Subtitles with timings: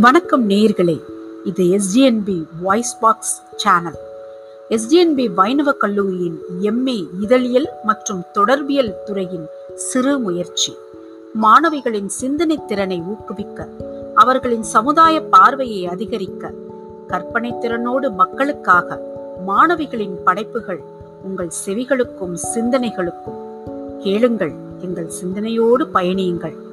[0.00, 1.00] வணக்கம் நேயர்களே.
[1.44, 3.98] இது STNB voice box channel
[4.70, 10.76] STNB வைணவ கல்லூரியின் எம்ஏ இதழியல் மற்றும் தொடர்பியல் துறையின் சிறு முயற்சி.
[11.42, 13.68] மாணவிகளின் சிந்தனை திறனை ஊக்குவிக்க
[14.14, 16.52] அவர்களின் சமுதாய பார்வையை அதிகரிக்க
[17.06, 19.02] கற்பனை திறனோடு மக்களுக்காக
[19.46, 20.80] மாணவிகளின் படைப்புகள்
[21.22, 23.38] உங்கள் செவிகளுக்கும் சிந்தனைகளுக்கும்.
[23.98, 26.66] கேளுங்கள் எங்கள் சிந்தனையோடு பயணியுங்கள்.